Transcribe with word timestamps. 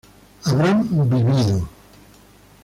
habrán 0.43 0.81
vivido 0.89 1.69